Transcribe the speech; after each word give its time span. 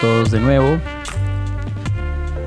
todos 0.00 0.30
de 0.30 0.40
nuevo. 0.40 0.78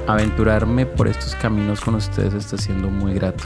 Aventurarme 0.07 0.85
por 0.85 1.07
estos 1.07 1.35
caminos 1.35 1.81
con 1.81 1.95
ustedes 1.95 2.33
está 2.33 2.57
siendo 2.57 2.89
muy 2.89 3.13
grato, 3.13 3.43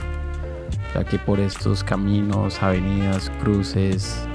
ya 0.94 1.04
que 1.04 1.18
por 1.18 1.40
estos 1.40 1.84
caminos, 1.84 2.62
avenidas, 2.62 3.32
cruces, 3.42 4.28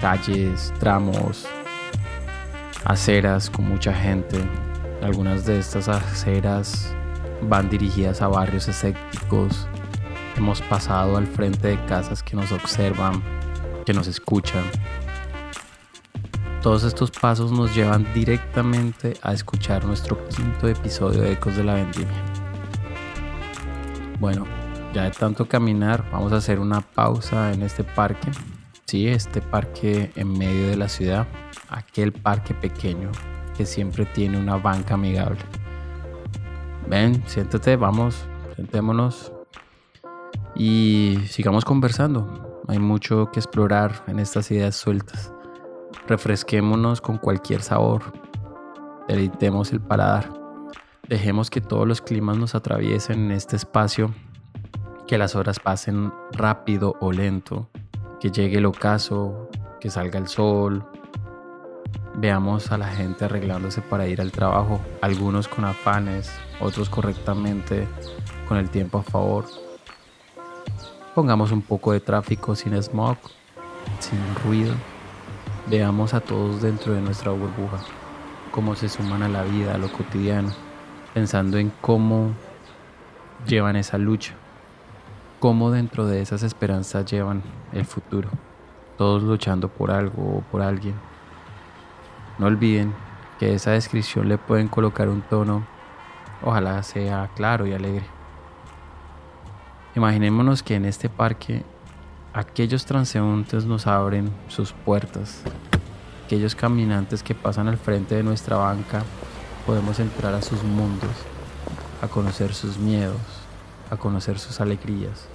calles, 0.00 0.72
tramos, 0.78 1.46
aceras 2.84 3.50
con 3.50 3.68
mucha 3.68 3.92
gente, 3.92 4.38
algunas 5.02 5.44
de 5.46 5.58
estas 5.58 5.88
aceras 5.88 6.94
van 7.42 7.68
dirigidas 7.68 8.22
a 8.22 8.28
barrios 8.28 8.68
escépticos. 8.68 9.66
Hemos 10.36 10.62
pasado 10.62 11.16
al 11.16 11.26
frente 11.26 11.68
de 11.68 11.84
casas 11.86 12.22
que 12.22 12.36
nos 12.36 12.52
observan, 12.52 13.22
que 13.84 13.92
nos 13.92 14.06
escuchan 14.06 14.64
todos 16.62 16.84
estos 16.84 17.10
pasos 17.10 17.50
nos 17.50 17.74
llevan 17.74 18.06
directamente 18.14 19.14
a 19.22 19.32
escuchar 19.32 19.84
nuestro 19.84 20.16
quinto 20.28 20.68
episodio 20.68 21.22
de 21.22 21.32
Ecos 21.32 21.56
de 21.56 21.64
la 21.64 21.74
Vendimia. 21.74 22.22
Bueno, 24.20 24.46
ya 24.94 25.02
de 25.02 25.10
tanto 25.10 25.48
caminar, 25.48 26.08
vamos 26.12 26.32
a 26.32 26.36
hacer 26.36 26.60
una 26.60 26.80
pausa 26.80 27.52
en 27.52 27.62
este 27.62 27.82
parque. 27.82 28.30
Sí, 28.86 29.08
este 29.08 29.40
parque 29.42 30.12
en 30.14 30.38
medio 30.38 30.68
de 30.68 30.76
la 30.76 30.88
ciudad, 30.88 31.26
aquel 31.68 32.12
parque 32.12 32.54
pequeño 32.54 33.10
que 33.56 33.66
siempre 33.66 34.06
tiene 34.06 34.38
una 34.38 34.56
banca 34.56 34.94
amigable. 34.94 35.40
Ven, 36.88 37.24
siéntate, 37.26 37.74
vamos, 37.74 38.24
sentémonos 38.54 39.32
y 40.54 41.18
sigamos 41.28 41.64
conversando. 41.64 42.62
Hay 42.68 42.78
mucho 42.78 43.32
que 43.32 43.40
explorar 43.40 44.04
en 44.06 44.20
estas 44.20 44.48
ideas 44.52 44.76
sueltas. 44.76 45.32
Refresquémonos 46.08 47.00
con 47.00 47.16
cualquier 47.16 47.62
sabor. 47.62 48.02
Deleitemos 49.06 49.72
el 49.72 49.80
paladar. 49.80 50.32
Dejemos 51.08 51.48
que 51.48 51.60
todos 51.60 51.86
los 51.86 52.00
climas 52.00 52.36
nos 52.36 52.56
atraviesen 52.56 53.26
en 53.26 53.30
este 53.30 53.54
espacio. 53.54 54.12
Que 55.06 55.16
las 55.16 55.36
horas 55.36 55.60
pasen 55.60 56.12
rápido 56.32 56.96
o 57.00 57.12
lento. 57.12 57.68
Que 58.20 58.30
llegue 58.30 58.58
el 58.58 58.66
ocaso. 58.66 59.48
Que 59.80 59.90
salga 59.90 60.18
el 60.18 60.26
sol. 60.26 60.84
Veamos 62.16 62.72
a 62.72 62.78
la 62.78 62.88
gente 62.88 63.24
arreglándose 63.24 63.80
para 63.80 64.08
ir 64.08 64.20
al 64.20 64.32
trabajo. 64.32 64.80
Algunos 65.02 65.46
con 65.46 65.64
afanes, 65.64 66.32
otros 66.60 66.88
correctamente, 66.90 67.86
con 68.48 68.58
el 68.58 68.70
tiempo 68.70 68.98
a 68.98 69.02
favor. 69.02 69.44
Pongamos 71.14 71.52
un 71.52 71.62
poco 71.62 71.92
de 71.92 72.00
tráfico 72.00 72.56
sin 72.56 72.80
smog, 72.82 73.18
sin 74.00 74.18
ruido 74.44 74.74
Veamos 75.68 76.12
a 76.12 76.20
todos 76.20 76.60
dentro 76.60 76.92
de 76.92 77.00
nuestra 77.00 77.30
burbuja, 77.30 77.78
cómo 78.50 78.74
se 78.74 78.88
suman 78.88 79.22
a 79.22 79.28
la 79.28 79.44
vida, 79.44 79.74
a 79.74 79.78
lo 79.78 79.92
cotidiano, 79.92 80.50
pensando 81.14 81.56
en 81.56 81.72
cómo 81.80 82.32
llevan 83.46 83.76
esa 83.76 83.96
lucha, 83.96 84.34
cómo 85.38 85.70
dentro 85.70 86.06
de 86.06 86.20
esas 86.20 86.42
esperanzas 86.42 87.06
llevan 87.06 87.44
el 87.72 87.84
futuro, 87.84 88.28
todos 88.98 89.22
luchando 89.22 89.68
por 89.68 89.92
algo 89.92 90.38
o 90.38 90.40
por 90.50 90.62
alguien. 90.62 90.96
No 92.38 92.46
olviden 92.46 92.92
que 93.38 93.54
esa 93.54 93.70
descripción 93.70 94.28
le 94.28 94.38
pueden 94.38 94.66
colocar 94.66 95.08
un 95.08 95.22
tono, 95.22 95.64
ojalá 96.42 96.82
sea 96.82 97.30
claro 97.36 97.68
y 97.68 97.72
alegre. 97.72 98.06
Imaginémonos 99.94 100.64
que 100.64 100.74
en 100.74 100.86
este 100.86 101.08
parque 101.08 101.62
aquellos 102.32 102.86
transeúntes 102.86 103.64
nos 103.66 103.86
abren 103.86 104.32
sus 104.48 104.72
puertas. 104.72 105.42
Aquellos 106.24 106.54
caminantes 106.54 107.22
que 107.22 107.34
pasan 107.34 107.68
al 107.68 107.76
frente 107.76 108.14
de 108.14 108.22
nuestra 108.22 108.56
banca, 108.56 109.02
podemos 109.66 109.98
entrar 110.00 110.34
a 110.34 110.40
sus 110.40 110.62
mundos, 110.62 111.10
a 112.00 112.08
conocer 112.08 112.54
sus 112.54 112.78
miedos, 112.78 113.20
a 113.90 113.96
conocer 113.96 114.38
sus 114.38 114.60
alegrías, 114.60 115.28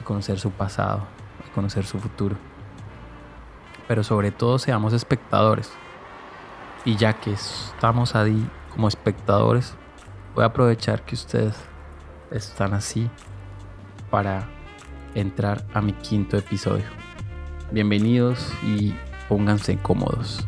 a 0.00 0.04
conocer 0.04 0.38
su 0.38 0.50
pasado, 0.50 1.06
a 1.48 1.54
conocer 1.54 1.86
su 1.86 1.98
futuro. 1.98 2.36
Pero 3.88 4.04
sobre 4.04 4.30
todo 4.30 4.58
seamos 4.58 4.92
espectadores. 4.92 5.72
Y 6.84 6.96
ya 6.96 7.14
que 7.14 7.32
estamos 7.32 8.14
ahí 8.14 8.46
como 8.70 8.88
espectadores, 8.88 9.74
voy 10.34 10.44
a 10.44 10.48
aprovechar 10.48 11.02
que 11.02 11.14
ustedes 11.14 11.54
están 12.30 12.74
así 12.74 13.08
para 14.10 14.46
entrar 15.14 15.64
a 15.72 15.80
mi 15.80 15.92
quinto 15.92 16.36
episodio. 16.36 16.84
Bienvenidos 17.70 18.52
y 18.64 18.94
pónganse 19.28 19.76
cómodos. 19.78 20.46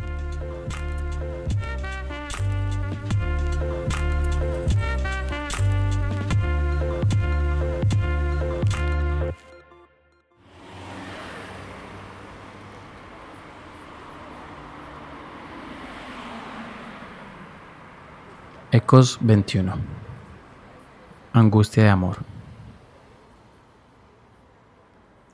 Ecos 18.72 19.18
21 19.22 19.74
Angustia 21.32 21.84
de 21.84 21.88
amor 21.88 22.35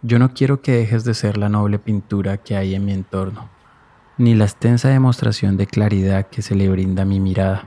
Yo 0.05 0.19
no 0.19 0.35
quiero 0.35 0.63
que 0.63 0.73
dejes 0.73 1.05
de 1.05 1.15
ser 1.15 1.39
la 1.39 1.49
noble 1.49 1.79
pintura 1.79 2.37
que 2.37 2.57
hay 2.57 2.75
en 2.75 2.85
mi 2.85 2.93
entorno, 2.93 3.49
ni 4.19 4.35
la 4.35 4.47
extensa 4.47 4.89
demostración 4.89 5.57
de 5.57 5.69
claridad 5.69 6.27
que 6.27 6.43
se 6.43 6.57
le 6.57 6.69
brinda 6.69 7.03
a 7.03 7.07
mi 7.07 7.21
mirada. 7.21 7.63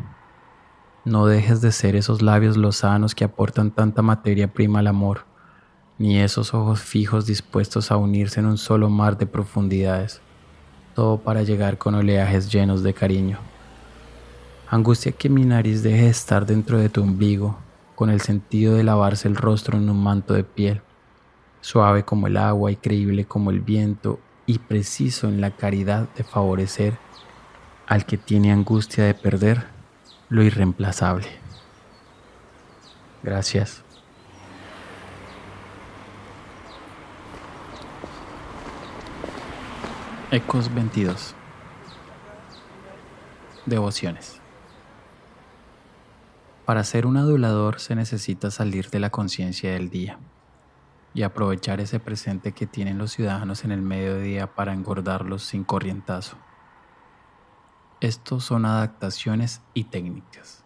No 1.05 1.27
dejes 1.27 1.61
de 1.61 1.71
ser 1.71 1.95
esos 1.95 2.21
labios 2.21 2.57
lozanos 2.57 3.15
que 3.15 3.23
aportan 3.23 3.71
tanta 3.71 4.01
materia 4.01 4.51
prima 4.51 4.79
al 4.79 4.87
amor, 4.87 5.21
ni 5.97 6.19
esos 6.19 6.53
ojos 6.53 6.81
fijos 6.81 7.25
dispuestos 7.25 7.89
a 7.89 7.95
unirse 7.95 8.41
en 8.41 8.47
un 8.47 8.57
solo 8.57 8.89
mar 8.89 9.17
de 9.17 9.27
profundidades, 9.27 10.19
todo 10.93 11.17
para 11.17 11.43
llegar 11.43 11.77
con 11.77 11.95
oleajes 11.95 12.51
llenos 12.51 12.83
de 12.83 12.93
cariño. 12.93 13.39
Angustia 14.69 15.13
que 15.13 15.29
mi 15.29 15.45
nariz 15.45 15.83
deje 15.83 16.03
de 16.03 16.09
estar 16.09 16.45
dentro 16.45 16.79
de 16.79 16.89
tu 16.89 17.01
ombligo, 17.01 17.57
con 17.95 18.09
el 18.09 18.19
sentido 18.19 18.73
de 18.73 18.83
lavarse 18.83 19.29
el 19.29 19.37
rostro 19.37 19.77
en 19.77 19.89
un 19.89 20.03
manto 20.03 20.33
de 20.33 20.43
piel 20.43 20.81
suave 21.65 22.05
como 22.05 22.27
el 22.27 22.37
agua 22.37 22.71
y 22.71 22.75
creíble 22.75 23.25
como 23.25 23.49
el 23.49 23.59
viento 23.59 24.19
y 24.45 24.59
preciso 24.59 25.27
en 25.27 25.41
la 25.41 25.49
caridad 25.49 26.07
de 26.09 26.23
favorecer 26.23 26.99
al 27.87 28.05
que 28.05 28.19
tiene 28.19 28.51
angustia 28.51 29.03
de 29.03 29.15
perder 29.15 29.65
lo 30.29 30.43
irreemplazable. 30.43 31.27
Gracias. 33.23 33.81
Ecos 40.29 40.71
22 40.71 41.33
Devociones 43.65 44.39
Para 46.65 46.83
ser 46.83 47.07
un 47.07 47.17
adulador 47.17 47.79
se 47.79 47.95
necesita 47.95 48.51
salir 48.51 48.91
de 48.91 48.99
la 48.99 49.09
conciencia 49.09 49.71
del 49.71 49.89
día 49.89 50.19
y 51.15 51.23
aprovechar 51.23 51.79
ese 51.79 51.99
presente 52.01 52.51
que 52.51 52.67
tienen 52.67 52.97
los 52.97 53.13
ciudadanos 53.13 53.63
en 53.63 53.71
el 53.71 53.81
mediodía 53.81 54.53
para 54.53 54.73
engordarlos 54.73 55.43
sin 55.43 55.63
corrientazo. 55.63 56.35
Estos 58.01 58.43
son 58.43 58.65
adaptaciones 58.65 59.61
y 59.73 59.85
técnicas. 59.85 60.65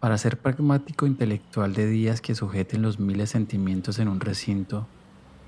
Para 0.00 0.16
ser 0.16 0.40
pragmático 0.40 1.06
intelectual 1.06 1.74
de 1.74 1.86
días 1.86 2.22
que 2.22 2.34
sujeten 2.34 2.80
los 2.80 2.98
miles 2.98 3.28
sentimientos 3.30 3.98
en 3.98 4.08
un 4.08 4.18
recinto, 4.18 4.88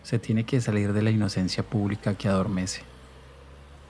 se 0.03 0.19
tiene 0.19 0.45
que 0.45 0.61
salir 0.61 0.93
de 0.93 1.01
la 1.01 1.11
inocencia 1.11 1.65
pública 1.65 2.15
que 2.15 2.29
adormece. 2.29 2.83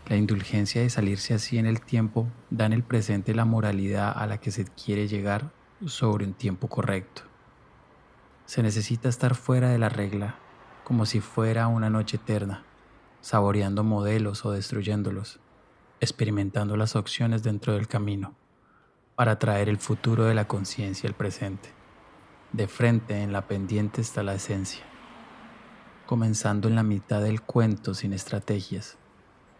La 0.06 0.16
indulgencia 0.16 0.80
de 0.82 0.88
salirse 0.88 1.34
así 1.34 1.58
en 1.58 1.66
el 1.66 1.80
tiempo 1.80 2.28
da 2.48 2.66
en 2.66 2.72
el 2.72 2.84
presente 2.84 3.34
la 3.34 3.44
moralidad 3.44 4.16
a 4.16 4.26
la 4.28 4.38
que 4.38 4.52
se 4.52 4.66
quiere 4.66 5.08
llegar 5.08 5.50
sobre 5.84 6.24
un 6.24 6.34
tiempo 6.34 6.68
correcto. 6.68 7.33
Se 8.46 8.62
necesita 8.62 9.08
estar 9.08 9.34
fuera 9.34 9.70
de 9.70 9.78
la 9.78 9.88
regla, 9.88 10.36
como 10.84 11.06
si 11.06 11.20
fuera 11.20 11.66
una 11.66 11.88
noche 11.88 12.18
eterna, 12.18 12.62
saboreando 13.22 13.84
modelos 13.84 14.44
o 14.44 14.50
destruyéndolos, 14.50 15.40
experimentando 16.00 16.76
las 16.76 16.94
opciones 16.94 17.42
dentro 17.42 17.72
del 17.72 17.88
camino, 17.88 18.34
para 19.16 19.38
traer 19.38 19.70
el 19.70 19.78
futuro 19.78 20.24
de 20.24 20.34
la 20.34 20.46
conciencia 20.46 21.08
al 21.08 21.14
presente. 21.14 21.70
De 22.52 22.68
frente 22.68 23.22
en 23.22 23.32
la 23.32 23.46
pendiente 23.48 24.02
está 24.02 24.22
la 24.22 24.34
esencia, 24.34 24.84
comenzando 26.04 26.68
en 26.68 26.74
la 26.74 26.82
mitad 26.82 27.22
del 27.22 27.40
cuento 27.40 27.94
sin 27.94 28.12
estrategias, 28.12 28.98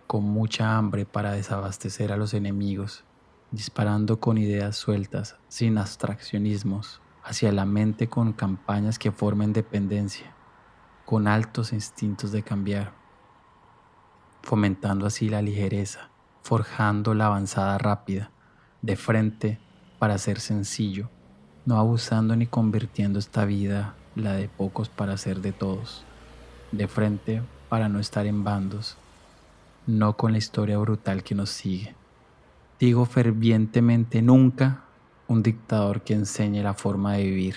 con 0.07 0.25
mucha 0.25 0.77
hambre 0.77 1.07
para 1.07 1.33
desabastecer 1.33 2.13
a 2.13 2.19
los 2.19 2.35
enemigos, 2.35 3.03
disparando 3.51 4.21
con 4.21 4.37
ideas 4.37 4.77
sueltas, 4.77 5.37
sin 5.49 5.79
abstraccionismos, 5.79 7.01
hacia 7.25 7.51
la 7.53 7.65
mente 7.65 8.09
con 8.09 8.35
campañas 8.35 8.99
que 8.99 9.11
formen 9.11 9.55
dependencia, 9.55 10.35
con 11.07 11.27
altos 11.27 11.73
instintos 11.73 12.33
de 12.33 12.43
cambiar, 12.43 12.93
fomentando 14.43 15.07
así 15.07 15.31
la 15.31 15.41
ligereza, 15.41 16.11
forjando 16.43 17.15
la 17.15 17.27
avanzada 17.27 17.79
rápida, 17.79 18.31
de 18.83 18.97
frente 18.97 19.59
para 19.99 20.19
ser 20.19 20.39
sencillo, 20.39 21.09
no 21.65 21.79
abusando 21.79 22.37
ni 22.37 22.47
convirtiendo 22.47 23.19
esta 23.19 23.47
vida, 23.47 23.95
la 24.15 24.35
de 24.35 24.49
pocos 24.49 24.91
para 24.91 25.17
ser 25.17 25.41
de 25.41 25.53
todos, 25.53 26.05
de 26.73 26.87
frente 26.89 27.43
para 27.71 27.89
no 27.89 28.01
estar 28.01 28.27
en 28.27 28.45
bandos, 28.45 28.99
no 29.87 30.19
con 30.19 30.33
la 30.33 30.39
historia 30.39 30.77
brutal 30.77 31.23
que 31.23 31.35
nos 31.35 31.49
sigue. 31.49 31.95
Digo 32.79 33.07
fervientemente 33.07 34.21
nunca 34.21 34.85
un 35.27 35.43
dictador 35.43 36.03
que 36.03 36.15
enseñe 36.15 36.63
la 36.63 36.75
forma 36.75 37.15
de 37.15 37.25
vivir. 37.25 37.57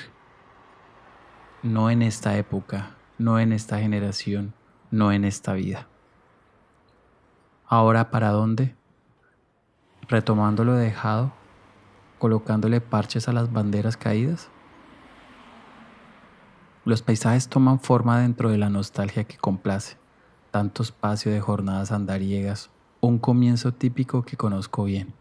No 1.64 1.90
en 1.90 2.02
esta 2.02 2.38
época, 2.38 2.96
no 3.18 3.40
en 3.40 3.52
esta 3.52 3.80
generación, 3.80 4.54
no 4.92 5.12
en 5.12 5.26
esta 5.26 5.54
vida. 5.54 5.88
Ahora, 7.68 8.10
¿para 8.12 8.30
dónde? 8.30 8.76
Retomando 10.08 10.64
lo 10.64 10.74
dejado, 10.76 11.34
colocándole 12.20 12.80
parches 12.80 13.28
a 13.28 13.34
las 13.34 13.52
banderas 13.52 13.98
caídas. 13.98 14.50
Los 16.86 17.02
paisajes 17.02 17.50
toman 17.50 17.82
forma 17.82 18.22
dentro 18.22 18.50
de 18.50 18.58
la 18.58 18.70
nostalgia 18.70 19.26
que 19.26 19.36
complace, 19.36 19.98
tanto 20.52 20.84
espacio 20.84 21.34
de 21.34 21.42
jornadas 21.42 21.92
andariegas, 21.92 22.70
un 23.02 23.20
comienzo 23.20 23.74
típico 23.74 24.24
que 24.24 24.38
conozco 24.38 24.86
bien. 24.86 25.14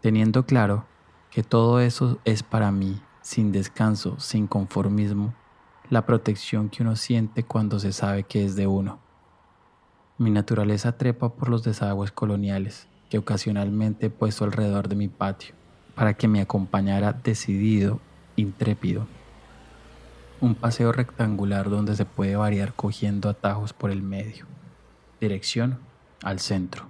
Teniendo 0.00 0.46
claro 0.46 0.86
que 1.34 1.42
todo 1.42 1.80
eso 1.80 2.20
es 2.24 2.44
para 2.44 2.70
mí, 2.70 3.02
sin 3.20 3.50
descanso, 3.50 4.20
sin 4.20 4.46
conformismo, 4.46 5.34
la 5.90 6.06
protección 6.06 6.68
que 6.68 6.84
uno 6.84 6.94
siente 6.94 7.42
cuando 7.42 7.80
se 7.80 7.92
sabe 7.92 8.22
que 8.22 8.44
es 8.44 8.54
de 8.54 8.68
uno. 8.68 9.00
Mi 10.16 10.30
naturaleza 10.30 10.96
trepa 10.96 11.34
por 11.34 11.48
los 11.48 11.64
desagües 11.64 12.12
coloniales 12.12 12.86
que 13.10 13.18
ocasionalmente 13.18 14.06
he 14.06 14.10
puesto 14.10 14.44
alrededor 14.44 14.88
de 14.88 14.94
mi 14.94 15.08
patio 15.08 15.56
para 15.96 16.14
que 16.14 16.28
me 16.28 16.40
acompañara 16.40 17.12
decidido, 17.12 17.98
intrépido. 18.36 19.08
Un 20.40 20.54
paseo 20.54 20.92
rectangular 20.92 21.68
donde 21.68 21.96
se 21.96 22.04
puede 22.04 22.36
variar 22.36 22.74
cogiendo 22.74 23.28
atajos 23.28 23.72
por 23.72 23.90
el 23.90 24.02
medio. 24.02 24.46
Dirección 25.20 25.80
al 26.22 26.38
centro. 26.38 26.84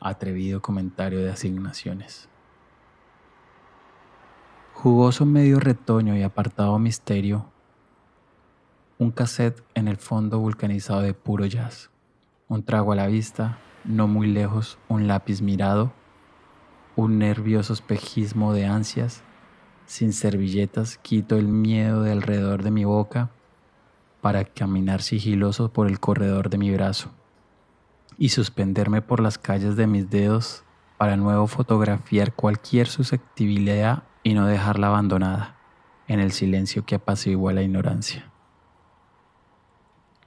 Atrevido 0.00 0.60
comentario 0.60 1.20
de 1.20 1.30
asignaciones. 1.30 2.28
Jugoso 4.82 5.26
medio 5.26 5.60
retoño 5.60 6.16
y 6.16 6.22
apartado 6.22 6.78
misterio. 6.78 7.44
Un 8.98 9.10
cassette 9.10 9.62
en 9.74 9.88
el 9.88 9.98
fondo 9.98 10.38
vulcanizado 10.38 11.02
de 11.02 11.12
puro 11.12 11.44
jazz. 11.44 11.90
Un 12.48 12.62
trago 12.62 12.92
a 12.92 12.96
la 12.96 13.06
vista, 13.06 13.58
no 13.84 14.08
muy 14.08 14.26
lejos, 14.26 14.78
un 14.88 15.06
lápiz 15.06 15.42
mirado. 15.42 15.92
Un 16.96 17.18
nervioso 17.18 17.74
espejismo 17.74 18.54
de 18.54 18.64
ansias. 18.64 19.22
Sin 19.84 20.14
servilletas 20.14 20.96
quito 20.96 21.36
el 21.36 21.46
miedo 21.48 22.02
de 22.02 22.12
alrededor 22.12 22.62
de 22.62 22.70
mi 22.70 22.86
boca 22.86 23.28
para 24.22 24.46
caminar 24.46 25.02
sigiloso 25.02 25.70
por 25.70 25.88
el 25.88 26.00
corredor 26.00 26.48
de 26.48 26.56
mi 26.56 26.72
brazo 26.72 27.10
y 28.16 28.30
suspenderme 28.30 29.02
por 29.02 29.20
las 29.20 29.36
calles 29.36 29.76
de 29.76 29.86
mis 29.86 30.08
dedos 30.08 30.64
para 30.96 31.18
nuevo 31.18 31.46
fotografiar 31.48 32.32
cualquier 32.32 32.86
susceptibilidad 32.86 34.04
y 34.22 34.34
no 34.34 34.46
dejarla 34.46 34.88
abandonada 34.88 35.56
en 36.08 36.20
el 36.20 36.32
silencio 36.32 36.84
que 36.84 36.96
apacigua 36.96 37.52
la 37.52 37.62
ignorancia. 37.62 38.30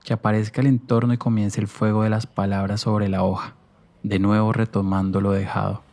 Que 0.04 0.14
aparezca 0.14 0.62
el 0.62 0.68
entorno 0.68 1.14
y 1.14 1.18
comience 1.18 1.62
el 1.62 1.68
fuego 1.68 2.04
de 2.04 2.10
las 2.10 2.26
palabras 2.26 2.82
sobre 2.82 3.10
la 3.10 3.24
hoja, 3.24 3.56
de 4.02 4.20
nuevo 4.20 4.54
retomando 4.54 5.22
lo 5.22 5.32
dejado. 5.32 5.84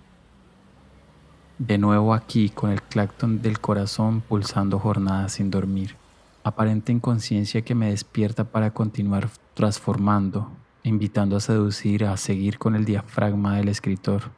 De 1.59 1.77
nuevo 1.77 2.15
aquí 2.15 2.49
con 2.49 2.71
el 2.71 2.83
clacton 2.83 3.43
del 3.43 3.61
corazón 3.61 4.23
pulsando 4.23 4.79
jornadas 4.79 5.33
sin 5.33 5.51
dormir, 5.51 5.97
aparente 6.43 6.93
inconsciencia 6.93 7.63
que 7.63 7.75
me 7.75 7.91
despierta 7.91 8.45
para 8.45 8.73
continuar 8.73 9.29
transformando, 9.55 10.51
invitando 10.83 11.37
a 11.37 11.41
seducir, 11.41 12.05
a 12.05 12.17
seguir 12.17 12.59
con 12.59 12.77
el 12.77 12.85
diafragma 12.85 13.57
del 13.57 13.69
escritor. 13.69 14.31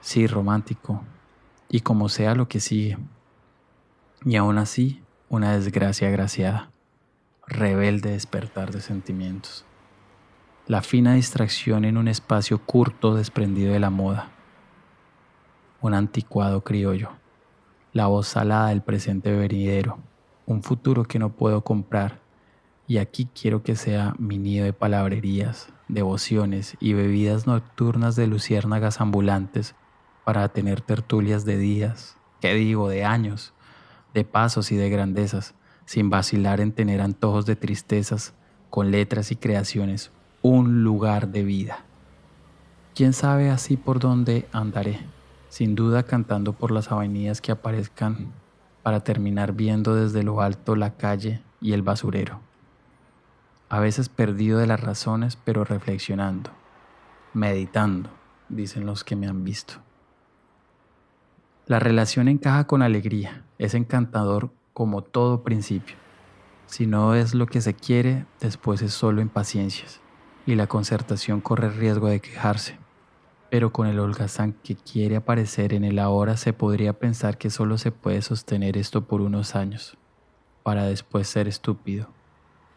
Sí, 0.00 0.26
romántico, 0.26 1.02
y 1.72 1.80
como 1.80 2.10
sea 2.10 2.36
lo 2.36 2.46
que 2.48 2.60
sigue. 2.60 2.98
Y 4.24 4.36
aún 4.36 4.58
así, 4.58 5.02
una 5.30 5.54
desgracia 5.54 6.06
agraciada, 6.06 6.70
rebelde 7.48 8.10
despertar 8.10 8.70
de 8.70 8.82
sentimientos. 8.82 9.64
La 10.66 10.82
fina 10.82 11.14
distracción 11.14 11.86
en 11.86 11.96
un 11.96 12.08
espacio 12.08 12.58
curto 12.58 13.14
desprendido 13.14 13.72
de 13.72 13.80
la 13.80 13.88
moda. 13.88 14.28
Un 15.80 15.94
anticuado 15.94 16.62
criollo. 16.62 17.12
La 17.94 18.06
voz 18.06 18.28
salada 18.28 18.68
del 18.68 18.82
presente 18.82 19.32
venidero. 19.32 19.98
Un 20.44 20.62
futuro 20.62 21.04
que 21.04 21.18
no 21.18 21.30
puedo 21.30 21.64
comprar. 21.64 22.20
Y 22.86 22.98
aquí 22.98 23.28
quiero 23.34 23.62
que 23.62 23.76
sea 23.76 24.14
mi 24.18 24.36
nido 24.36 24.66
de 24.66 24.74
palabrerías, 24.74 25.72
devociones 25.88 26.76
y 26.80 26.92
bebidas 26.92 27.46
nocturnas 27.46 28.14
de 28.14 28.26
luciérnagas 28.26 29.00
ambulantes 29.00 29.74
para 30.24 30.48
tener 30.48 30.80
tertulias 30.80 31.44
de 31.44 31.58
días, 31.58 32.16
que 32.40 32.54
digo, 32.54 32.88
de 32.88 33.04
años, 33.04 33.52
de 34.14 34.24
pasos 34.24 34.72
y 34.72 34.76
de 34.76 34.90
grandezas, 34.90 35.54
sin 35.84 36.10
vacilar 36.10 36.60
en 36.60 36.72
tener 36.72 37.00
antojos 37.00 37.46
de 37.46 37.56
tristezas, 37.56 38.34
con 38.70 38.90
letras 38.90 39.30
y 39.30 39.36
creaciones, 39.36 40.10
un 40.40 40.82
lugar 40.82 41.28
de 41.28 41.42
vida. 41.42 41.84
¿Quién 42.94 43.12
sabe 43.12 43.50
así 43.50 43.76
por 43.76 43.98
dónde 44.00 44.48
andaré? 44.52 45.00
Sin 45.48 45.74
duda 45.74 46.04
cantando 46.04 46.52
por 46.52 46.70
las 46.70 46.90
avenidas 46.90 47.40
que 47.40 47.52
aparezcan 47.52 48.32
para 48.82 49.00
terminar 49.00 49.52
viendo 49.52 49.94
desde 49.94 50.22
lo 50.22 50.40
alto 50.40 50.76
la 50.76 50.94
calle 50.94 51.42
y 51.60 51.72
el 51.72 51.82
basurero. 51.82 52.40
A 53.68 53.80
veces 53.80 54.08
perdido 54.08 54.58
de 54.58 54.66
las 54.66 54.80
razones, 54.80 55.36
pero 55.36 55.64
reflexionando, 55.64 56.50
meditando, 57.32 58.10
dicen 58.48 58.84
los 58.84 59.04
que 59.04 59.16
me 59.16 59.28
han 59.28 59.44
visto. 59.44 59.74
La 61.68 61.78
relación 61.78 62.26
encaja 62.26 62.66
con 62.66 62.82
alegría, 62.82 63.44
es 63.58 63.74
encantador 63.74 64.50
como 64.72 65.02
todo 65.02 65.44
principio. 65.44 65.94
Si 66.66 66.88
no 66.88 67.14
es 67.14 67.34
lo 67.34 67.46
que 67.46 67.60
se 67.60 67.72
quiere, 67.72 68.26
después 68.40 68.82
es 68.82 68.92
solo 68.92 69.20
impaciencias 69.20 70.00
y 70.44 70.56
la 70.56 70.66
concertación 70.66 71.40
corre 71.40 71.70
riesgo 71.70 72.08
de 72.08 72.20
quejarse. 72.20 72.78
Pero 73.48 73.72
con 73.72 73.86
el 73.86 74.00
holgazán 74.00 74.54
que 74.54 74.74
quiere 74.74 75.14
aparecer 75.14 75.72
en 75.72 75.84
el 75.84 76.00
ahora 76.00 76.36
se 76.36 76.52
podría 76.52 76.98
pensar 76.98 77.38
que 77.38 77.48
solo 77.48 77.78
se 77.78 77.92
puede 77.92 78.22
sostener 78.22 78.76
esto 78.76 79.04
por 79.04 79.20
unos 79.20 79.54
años, 79.54 79.96
para 80.64 80.84
después 80.84 81.28
ser 81.28 81.46
estúpido 81.46 82.08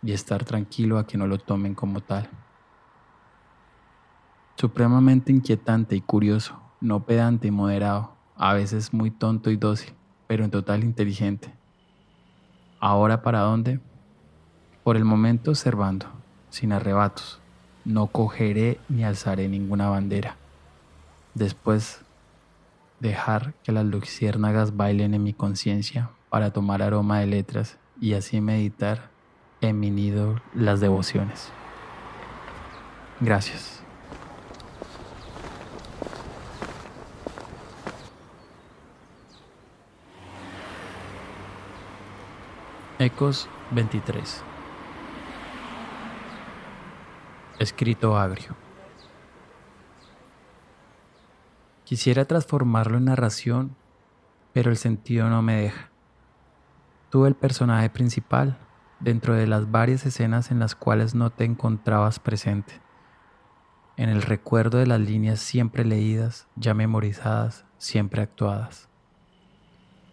y 0.04 0.12
estar 0.12 0.44
tranquilo 0.44 1.00
a 1.00 1.08
que 1.08 1.18
no 1.18 1.26
lo 1.26 1.40
tomen 1.40 1.74
como 1.74 2.02
tal. 2.02 2.30
Supremamente 4.58 5.32
inquietante 5.32 5.96
y 5.96 6.02
curioso, 6.02 6.62
no 6.82 7.04
pedante 7.06 7.48
y 7.48 7.52
moderado, 7.52 8.15
a 8.36 8.54
veces 8.54 8.94
muy 8.94 9.12
tonto 9.12 9.50
y 9.52 9.58
dócil, 9.58 9.94
pero 10.28 10.44
en 10.44 10.52
total 10.52 10.84
inteligente. 10.84 11.54
¿Ahora 12.80 13.22
para 13.22 13.40
dónde? 13.40 13.80
Por 14.84 14.98
el 14.98 15.06
momento 15.06 15.52
observando, 15.52 16.08
sin 16.50 16.72
arrebatos. 16.72 17.40
No 17.84 18.08
cogeré 18.08 18.80
ni 18.90 19.04
alzaré 19.04 19.48
ninguna 19.48 19.90
bandera. 19.90 20.38
Después, 21.34 22.02
dejar 23.00 23.54
que 23.64 23.72
las 23.72 23.86
luciérnagas 23.86 24.76
bailen 24.76 25.14
en 25.14 25.24
mi 25.24 25.34
conciencia 25.34 26.10
para 26.30 26.52
tomar 26.52 26.82
aroma 26.82 27.20
de 27.20 27.28
letras 27.28 27.78
y 28.00 28.14
así 28.14 28.42
meditar 28.42 29.10
en 29.62 29.80
mi 29.80 29.90
nido 29.90 30.42
las 30.54 30.80
devociones. 30.80 31.52
Gracias. 33.20 33.75
Ecos 42.98 43.50
23 43.72 44.42
Escrito 47.60 48.18
agrio 48.18 48.56
Quisiera 51.84 52.24
transformarlo 52.24 52.98
en 52.98 53.04
narración, 53.04 53.76
pero 54.54 54.72
el 54.72 54.78
sentido 54.78 55.30
no 55.30 55.42
me 55.42 55.58
deja. 55.58 55.90
Tuve 57.10 57.28
el 57.28 57.36
personaje 57.36 57.90
principal 57.90 58.58
dentro 59.02 59.34
de 59.34 59.46
las 59.46 59.70
varias 59.70 60.06
escenas 60.06 60.50
en 60.50 60.60
las 60.60 60.74
cuales 60.74 61.16
no 61.16 61.32
te 61.32 61.44
encontrabas 61.44 62.20
presente. 62.20 62.80
En 63.98 64.08
el 64.08 64.22
recuerdo 64.22 64.78
de 64.78 64.88
las 64.88 65.02
líneas 65.02 65.42
siempre 65.42 65.84
leídas, 65.84 66.48
ya 66.56 66.74
memorizadas, 66.74 67.66
siempre 67.78 68.22
actuadas. 68.22 68.88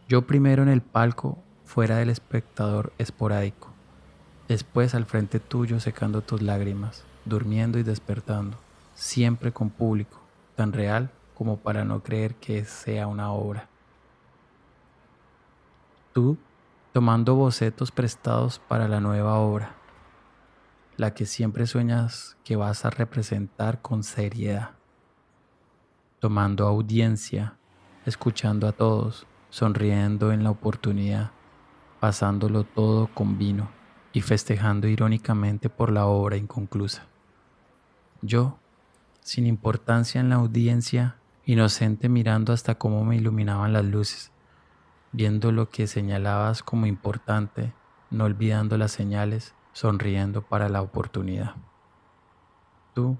Yo 0.09 0.27
primero 0.27 0.65
en 0.65 0.69
el 0.69 0.83
palco 0.83 1.39
fuera 1.64 1.97
del 1.97 2.11
espectador 2.11 2.92
esporádico, 2.99 3.71
después 4.49 4.95
al 4.95 5.07
frente 5.07 5.40
tuyo 5.40 5.81
secando 5.81 6.21
tus 6.21 6.42
lágrimas, 6.42 7.04
durmiendo 7.25 7.78
y 7.78 7.83
despertando, 7.83 8.57
siempre 8.95 9.52
con 9.52 9.71
público, 9.71 10.21
tan 10.57 10.73
real 10.73 11.11
como 11.35 11.57
para 11.57 11.85
no 11.85 12.02
creer 12.02 12.35
que 12.37 12.64
sea 12.64 13.07
una 13.07 13.33
obra. 13.33 13.69
Tú 16.12 16.37
tomando 16.92 17.35
bocetos 17.35 17.90
prestados 17.90 18.59
para 18.59 18.87
la 18.87 19.00
nueva 19.00 19.38
obra, 19.38 19.75
la 20.99 21.14
que 21.14 21.25
siempre 21.25 21.66
sueñas 21.66 22.37
que 22.45 22.54
vas 22.54 22.85
a 22.85 22.90
representar 22.90 23.81
con 23.81 24.02
seriedad, 24.02 24.73
tomando 26.21 26.66
audiencia, 26.66 27.57
escuchando 28.04 28.69
a 28.69 28.73
todos, 28.73 29.26
sonriendo 29.49 30.33
en 30.33 30.45
la 30.45 30.50
oportunidad, 30.50 31.31
pasándolo 32.02 32.64
todo 32.64 33.06
con 33.14 33.38
vino 33.38 33.71
y 34.12 34.23
festejando 34.23 34.88
irónicamente 34.88 35.71
por 35.71 35.92
la 35.92 36.06
obra 36.06 36.37
inconclusa. 36.37 37.06
Yo, 38.23 38.59
sin 39.21 39.47
importancia 39.47 40.21
en 40.21 40.28
la 40.28 40.35
audiencia, 40.35 41.14
inocente 41.44 42.09
mirando 42.09 42.52
hasta 42.52 42.75
cómo 42.75 43.04
me 43.04 43.14
iluminaban 43.14 43.73
las 43.73 43.85
luces, 43.85 44.32
viendo 45.12 45.52
lo 45.52 45.71
que 45.71 45.87
señalabas 45.87 46.64
como 46.64 46.87
importante, 46.87 47.73
no 48.11 48.25
olvidando 48.25 48.76
las 48.76 48.90
señales, 48.90 49.54
sonriendo 49.73 50.42
para 50.42 50.68
la 50.68 50.82
oportunidad. 50.82 51.54
Tú, 52.94 53.16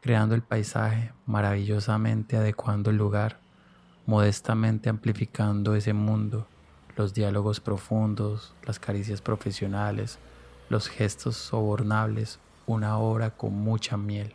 creando 0.00 0.34
el 0.34 0.40
paisaje, 0.42 1.12
maravillosamente 1.26 2.38
adecuando 2.38 2.88
el 2.88 2.96
lugar, 2.96 3.42
modestamente 4.06 4.88
amplificando 4.88 5.74
ese 5.74 5.92
mundo, 5.92 6.48
los 6.96 7.12
diálogos 7.12 7.60
profundos, 7.60 8.54
las 8.64 8.78
caricias 8.78 9.20
profesionales, 9.20 10.18
los 10.68 10.88
gestos 10.88 11.36
sobornables, 11.36 12.40
una 12.66 12.98
obra 12.98 13.36
con 13.36 13.54
mucha 13.54 13.96
miel. 13.96 14.34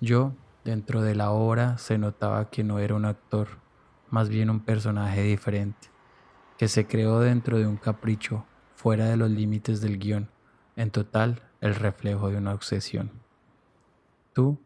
Yo, 0.00 0.32
dentro 0.64 1.02
de 1.02 1.14
la 1.14 1.30
obra, 1.32 1.76
se 1.78 1.98
notaba 1.98 2.50
que 2.50 2.64
no 2.64 2.78
era 2.78 2.94
un 2.94 3.04
actor, 3.04 3.48
más 4.10 4.28
bien 4.28 4.48
un 4.48 4.60
personaje 4.60 5.22
diferente, 5.22 5.90
que 6.56 6.68
se 6.68 6.86
creó 6.86 7.20
dentro 7.20 7.58
de 7.58 7.66
un 7.66 7.76
capricho, 7.76 8.44
fuera 8.76 9.06
de 9.06 9.16
los 9.16 9.30
límites 9.30 9.80
del 9.80 9.98
guion, 9.98 10.28
en 10.76 10.90
total 10.90 11.42
el 11.60 11.74
reflejo 11.74 12.30
de 12.30 12.36
una 12.36 12.54
obsesión. 12.54 13.10
Tú, 14.34 14.58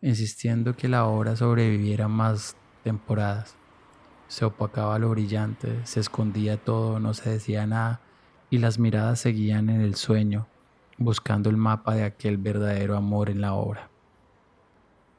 insistiendo 0.00 0.76
que 0.76 0.88
la 0.88 1.06
obra 1.06 1.34
sobreviviera 1.34 2.08
más 2.08 2.56
temporadas, 2.82 3.56
se 4.28 4.44
opacaba 4.44 4.98
lo 4.98 5.10
brillante, 5.10 5.84
se 5.84 6.00
escondía 6.00 6.56
todo, 6.56 7.00
no 7.00 7.14
se 7.14 7.30
decía 7.30 7.66
nada, 7.66 8.00
y 8.50 8.58
las 8.58 8.78
miradas 8.78 9.20
seguían 9.20 9.68
en 9.68 9.80
el 9.80 9.94
sueño, 9.94 10.46
buscando 10.98 11.50
el 11.50 11.56
mapa 11.56 11.94
de 11.94 12.04
aquel 12.04 12.36
verdadero 12.38 12.96
amor 12.96 13.30
en 13.30 13.40
la 13.40 13.54
obra. 13.54 13.90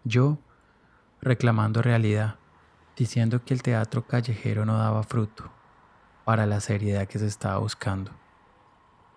Yo, 0.03 0.38
reclamando 1.21 1.81
realidad, 1.81 2.35
diciendo 2.95 3.43
que 3.43 3.53
el 3.53 3.62
teatro 3.62 4.05
callejero 4.07 4.65
no 4.65 4.77
daba 4.77 5.03
fruto 5.03 5.51
para 6.24 6.45
la 6.45 6.59
seriedad 6.59 7.07
que 7.07 7.19
se 7.19 7.27
estaba 7.27 7.57
buscando. 7.57 8.12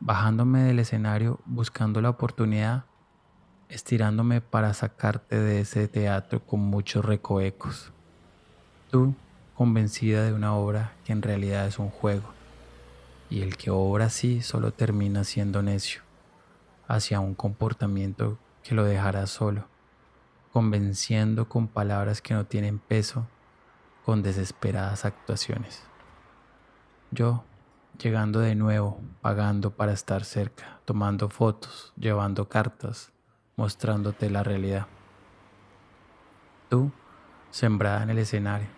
Bajándome 0.00 0.62
del 0.62 0.78
escenario 0.78 1.40
buscando 1.44 2.00
la 2.00 2.10
oportunidad, 2.10 2.84
estirándome 3.68 4.40
para 4.40 4.72
sacarte 4.74 5.38
de 5.38 5.60
ese 5.60 5.88
teatro 5.88 6.44
con 6.44 6.60
muchos 6.60 7.04
recoecos. 7.04 7.92
Tú, 8.90 9.14
convencida 9.58 10.22
de 10.22 10.32
una 10.32 10.54
obra 10.54 10.92
que 11.04 11.10
en 11.10 11.20
realidad 11.20 11.66
es 11.66 11.80
un 11.80 11.90
juego, 11.90 12.32
y 13.28 13.42
el 13.42 13.56
que 13.56 13.72
obra 13.72 14.04
así 14.04 14.40
solo 14.40 14.72
termina 14.72 15.24
siendo 15.24 15.62
necio, 15.62 16.02
hacia 16.86 17.18
un 17.18 17.34
comportamiento 17.34 18.38
que 18.62 18.76
lo 18.76 18.84
dejará 18.84 19.26
solo, 19.26 19.66
convenciendo 20.52 21.48
con 21.48 21.66
palabras 21.66 22.22
que 22.22 22.34
no 22.34 22.46
tienen 22.46 22.78
peso 22.78 23.26
con 24.04 24.22
desesperadas 24.22 25.04
actuaciones. 25.04 25.82
Yo, 27.10 27.42
llegando 28.00 28.38
de 28.38 28.54
nuevo, 28.54 29.00
pagando 29.22 29.72
para 29.72 29.90
estar 29.90 30.24
cerca, 30.24 30.78
tomando 30.84 31.30
fotos, 31.30 31.92
llevando 31.96 32.48
cartas, 32.48 33.10
mostrándote 33.56 34.30
la 34.30 34.44
realidad. 34.44 34.86
Tú, 36.68 36.92
sembrada 37.50 38.04
en 38.04 38.10
el 38.10 38.18
escenario, 38.18 38.77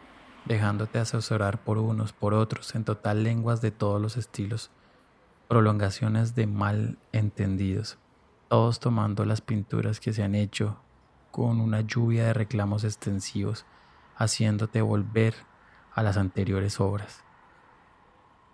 dejándote 0.50 0.98
asesorar 0.98 1.62
por 1.62 1.78
unos, 1.78 2.12
por 2.12 2.34
otros, 2.34 2.74
en 2.74 2.82
total 2.82 3.22
lenguas 3.22 3.60
de 3.60 3.70
todos 3.70 4.02
los 4.02 4.16
estilos, 4.16 4.72
prolongaciones 5.46 6.34
de 6.34 6.48
mal 6.48 6.98
entendidos, 7.12 7.98
todos 8.48 8.80
tomando 8.80 9.24
las 9.24 9.42
pinturas 9.42 10.00
que 10.00 10.12
se 10.12 10.24
han 10.24 10.34
hecho 10.34 10.76
con 11.30 11.60
una 11.60 11.82
lluvia 11.82 12.24
de 12.24 12.32
reclamos 12.32 12.82
extensivos 12.82 13.64
haciéndote 14.16 14.82
volver 14.82 15.34
a 15.94 16.02
las 16.02 16.16
anteriores 16.16 16.80
obras. 16.80 17.22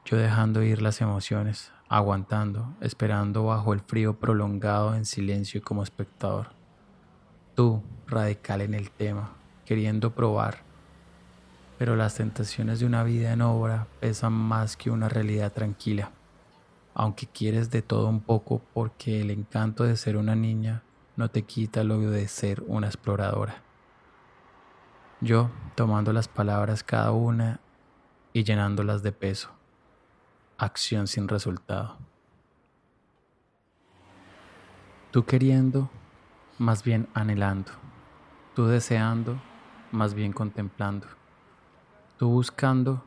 Yo 0.05 0.19
dejando 0.19 0.63
ir 0.63 0.83
las 0.83 1.01
emociones, 1.01 1.73
aguantando, 1.89 2.75
esperando 2.83 3.47
bajo 3.47 3.73
el 3.73 3.81
frío 3.81 4.21
prolongado 4.21 4.95
en 4.95 5.07
silencio 5.07 5.63
como 5.63 5.83
espectador. 5.83 6.49
Tú, 7.55 7.83
radical 8.07 8.61
en 8.61 8.75
el 8.75 8.91
tema, 8.91 9.33
queriendo 9.65 10.15
probar, 10.15 10.66
pero 11.79 11.97
las 11.97 12.15
tentaciones 12.15 12.81
de 12.81 12.87
una 12.87 13.03
vida 13.03 13.33
en 13.33 13.43
obra 13.43 13.87
pesan 14.01 14.33
más 14.33 14.77
que 14.77 14.91
una 14.91 15.09
realidad 15.09 15.53
tranquila, 15.53 16.11
aunque 16.95 17.27
quieres 17.27 17.71
de 17.71 17.83
todo 17.83 18.09
un 18.09 18.21
poco 18.21 18.63
porque 18.73 19.21
el 19.21 19.31
encanto 19.31 19.85
de 19.85 19.97
ser 19.97 20.17
una 20.17 20.35
niña 20.35 20.83
no 21.17 21.31
te 21.31 21.43
quita 21.43 21.85
lo 21.85 21.99
de 21.99 22.29
ser 22.29 22.63
una 22.67 22.87
exploradora. 22.87 23.63
Yo 25.21 25.51
tomando 25.75 26.13
las 26.13 26.29
palabras 26.29 26.83
cada 26.83 27.13
una 27.13 27.61
y 28.33 28.45
llenándolas 28.45 29.03
de 29.03 29.13
peso. 29.13 29.51
Acción 30.59 31.07
sin 31.07 31.27
resultado. 31.27 31.97
Tú 35.11 35.25
queriendo, 35.25 35.89
más 36.59 36.83
bien 36.85 37.09
anhelando. 37.15 37.73
Tú 38.55 38.67
deseando, 38.67 39.41
más 39.91 40.13
bien 40.13 40.33
contemplando. 40.33 41.07
Tú 42.19 42.31
buscando, 42.31 43.05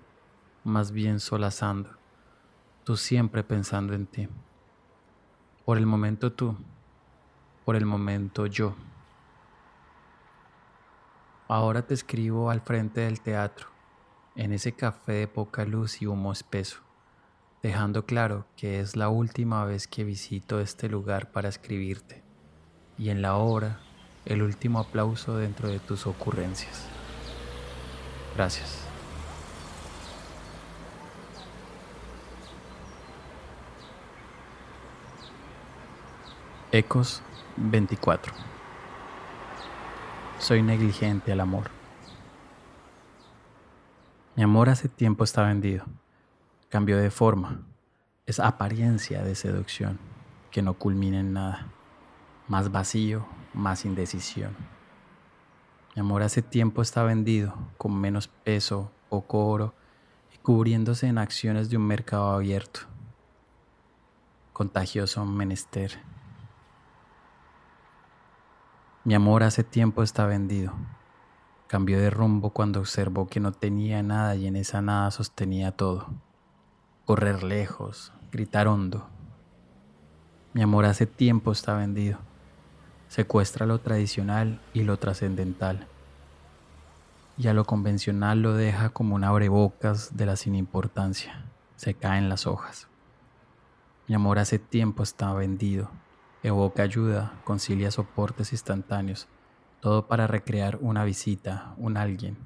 más 0.64 0.92
bien 0.92 1.20
solazando. 1.20 1.90
Tú 2.84 2.96
siempre 2.96 3.44
pensando 3.44 3.96
en 3.96 4.06
ti. 4.06 4.28
Por 5.66 5.80
el 5.80 5.88
momento 5.88 6.32
tú, 6.32 6.56
por 7.66 7.76
el 7.76 7.88
momento 7.88 8.46
yo. 8.46 8.76
Ahora 11.48 11.82
te 11.82 11.96
escribo 11.96 12.52
al 12.52 12.62
frente 12.62 13.02
del 13.02 13.20
teatro, 13.22 13.70
en 14.36 14.54
ese 14.54 14.74
café 14.74 15.14
de 15.14 15.28
poca 15.28 15.66
luz 15.66 16.04
y 16.04 16.06
humo 16.06 16.32
espeso, 16.32 16.82
dejando 17.64 18.06
claro 18.06 18.46
que 18.56 18.80
es 18.80 18.96
la 18.96 19.10
última 19.10 19.66
vez 19.66 19.88
que 19.88 20.04
visito 20.04 20.60
este 20.60 20.88
lugar 20.88 21.32
para 21.32 21.50
escribirte, 21.50 22.24
y 23.00 23.10
en 23.10 23.24
la 23.24 23.38
obra 23.38 23.80
el 24.26 24.44
último 24.44 24.78
aplauso 24.78 25.36
dentro 25.38 25.68
de 25.68 25.80
tus 25.80 26.06
ocurrencias. 26.06 26.86
Gracias. 28.36 28.89
Ecos 36.72 37.24
24 37.58 38.32
soy 40.40 40.64
negligente 40.64 41.34
al 41.34 41.42
amor. 41.42 41.70
Mi 44.36 44.44
amor 44.44 44.70
hace 44.70 44.88
tiempo 44.88 45.26
está 45.26 45.44
vendido. 45.44 45.84
Cambió 46.70 46.98
de 46.98 47.12
forma. 47.12 47.60
Es 48.26 48.40
apariencia 48.40 49.22
de 49.22 49.36
seducción 49.36 50.00
que 50.50 50.62
no 50.62 50.76
culmina 50.76 51.20
en 51.20 51.34
nada. 51.34 51.68
Más 52.48 52.72
vacío, 52.72 53.26
más 53.54 53.84
indecisión. 53.84 54.56
Mi 55.96 56.00
amor 56.00 56.24
hace 56.24 56.42
tiempo 56.42 56.82
está 56.82 57.04
vendido, 57.04 57.54
con 57.78 58.00
menos 58.00 58.28
peso, 58.28 58.92
poco 59.10 59.46
oro 59.46 59.74
y 60.34 60.38
cubriéndose 60.38 61.08
en 61.08 61.18
acciones 61.18 61.70
de 61.70 61.78
un 61.78 61.86
mercado 61.86 62.32
abierto. 62.32 62.82
Contagioso 64.54 65.26
menester 65.26 66.00
mi 69.06 69.14
amor 69.14 69.44
hace 69.44 69.64
tiempo 69.64 70.04
está 70.04 70.26
vendido. 70.26 70.74
Cambió 71.68 72.00
de 72.00 72.10
rumbo 72.10 72.50
cuando 72.50 72.82
observó 72.82 73.28
que 73.30 73.40
no 73.40 73.54
tenía 73.54 74.04
nada 74.04 74.36
y 74.36 74.46
en 74.46 74.58
esa 74.58 74.82
nada 74.82 75.10
sostenía 75.12 75.72
todo. 75.72 76.08
Correr 77.06 77.44
lejos, 77.44 78.12
gritar 78.30 78.68
hondo. 78.68 79.08
Mi 80.54 80.62
amor 80.64 80.84
hace 80.84 81.06
tiempo 81.06 81.54
está 81.54 81.76
vendido. 81.78 82.20
Secuestra 83.08 83.66
lo 83.66 83.80
tradicional 83.80 84.60
y 84.74 84.84
lo 84.84 84.98
trascendental. 84.98 85.88
Y 87.38 87.48
a 87.48 87.54
lo 87.54 87.64
convencional 87.64 88.42
lo 88.42 88.54
deja 88.54 88.90
como 88.90 89.16
un 89.16 89.24
abrebocas 89.24 90.18
de 90.18 90.26
la 90.26 90.36
sin 90.36 90.56
importancia. 90.56 91.46
Se 91.78 91.94
caen 91.94 92.28
las 92.28 92.46
hojas. 92.46 92.90
Mi 94.10 94.16
amor 94.16 94.40
hace 94.40 94.60
tiempo 94.60 95.04
está 95.04 95.34
vendido 95.34 95.90
evoca 96.44 96.84
ayuda, 96.84 97.34
concilia 97.44 97.92
soportes 97.92 98.52
instantáneos, 98.52 99.28
Todo 99.82 100.08
para 100.08 100.28
recrear 100.28 100.78
una 100.82 101.06
visita, 101.06 101.74
un 101.78 101.96
alguien, 101.96 102.38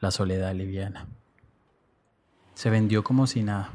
la 0.00 0.10
soledad 0.10 0.52
liviana. 0.54 1.06
Se 2.54 2.68
vendió 2.68 3.04
como 3.04 3.28
si 3.28 3.44
nada, 3.44 3.70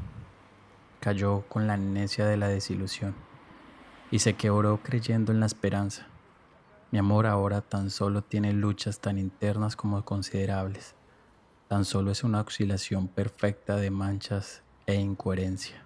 cayó 1.00 1.44
con 1.48 1.66
la 1.66 1.74
amnesia 1.74 2.26
de 2.26 2.36
la 2.36 2.48
desilusión 2.48 3.14
y 4.10 4.18
se 4.18 4.34
quebró 4.34 4.82
creyendo 4.82 5.32
en 5.32 5.40
la 5.40 5.46
esperanza. 5.46 6.06
Mi 6.90 6.98
amor 6.98 7.26
ahora 7.26 7.62
tan 7.62 7.88
solo 7.88 8.22
tiene 8.22 8.52
luchas 8.52 9.00
tan 9.00 9.16
internas 9.16 9.74
como 9.74 10.04
considerables. 10.04 10.94
Tan 11.68 11.86
solo 11.86 12.10
es 12.10 12.22
una 12.22 12.42
oscilación 12.42 13.08
perfecta 13.08 13.76
de 13.76 13.90
manchas 13.90 14.62
e 14.84 14.96
incoherencia. 14.96 15.81